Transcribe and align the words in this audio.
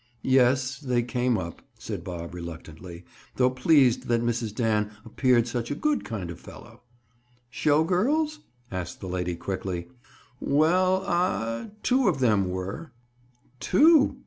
"Yes, 0.23 0.79
they 0.79 1.03
came 1.03 1.37
up," 1.37 1.61
said 1.77 2.03
Bob 2.03 2.33
reluctantly, 2.33 3.05
though 3.35 3.51
pleased 3.51 4.07
that 4.07 4.23
Mrs. 4.23 4.51
Dan 4.55 4.89
appeared 5.05 5.47
such 5.47 5.69
a 5.69 5.75
good 5.75 6.03
kind 6.03 6.31
of 6.31 6.39
fellow. 6.39 6.81
"Show 7.51 7.83
girls?" 7.83 8.39
asked 8.71 8.99
the 8.99 9.07
lady 9.07 9.35
quickly. 9.35 9.89
"Well—ah!—two 10.39 12.07
of 12.07 12.17
them 12.19 12.49
were." 12.49 12.91
"Two? 13.59 14.17